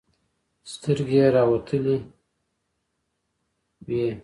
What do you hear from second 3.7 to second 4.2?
وې.